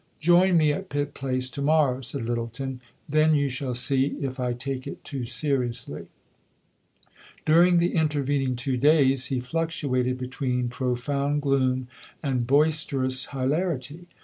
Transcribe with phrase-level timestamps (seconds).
[0.19, 2.81] "Join me at Pit Place to morrow," said Lyttelton.
[3.07, 6.07] "Then you shall see if I take it too seriously."
[7.45, 11.87] During the intervening two days he fluctuated between profound gloom
[12.23, 14.07] and boisterous hilarity.